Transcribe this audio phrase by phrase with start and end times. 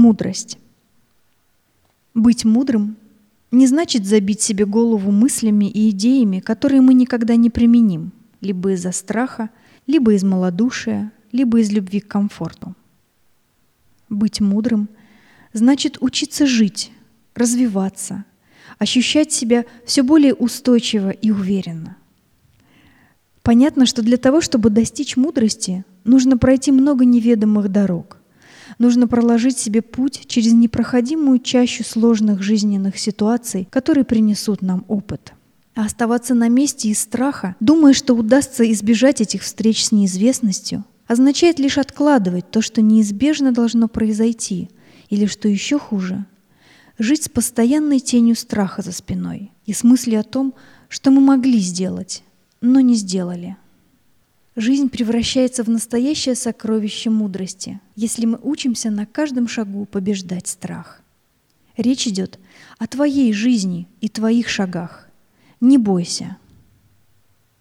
[0.00, 0.56] Мудрость.
[2.14, 2.96] Быть мудрым
[3.50, 8.10] не значит забить себе голову мыслями и идеями, которые мы никогда не применим,
[8.40, 9.50] либо из-за страха,
[9.86, 12.74] либо из малодушия, либо из любви к комфорту.
[14.08, 14.88] Быть мудрым
[15.52, 16.92] значит учиться жить,
[17.34, 18.24] развиваться,
[18.78, 21.98] ощущать себя все более устойчиво и уверенно.
[23.42, 28.19] Понятно, что для того, чтобы достичь мудрости, нужно пройти много неведомых дорог.
[28.80, 35.34] Нужно проложить себе путь через непроходимую чащу сложных жизненных ситуаций, которые принесут нам опыт.
[35.74, 41.58] А оставаться на месте из страха, думая, что удастся избежать этих встреч с неизвестностью, означает
[41.58, 44.70] лишь откладывать то, что неизбежно должно произойти,
[45.10, 46.24] или, что еще хуже,
[46.98, 50.54] жить с постоянной тенью страха за спиной и с мыслью о том,
[50.88, 52.24] что мы могли сделать,
[52.62, 53.58] но не сделали.
[54.56, 61.02] Жизнь превращается в настоящее сокровище мудрости, если мы учимся на каждом шагу побеждать страх.
[61.76, 62.38] Речь идет
[62.78, 65.08] о твоей жизни и твоих шагах.
[65.60, 66.36] Не бойся–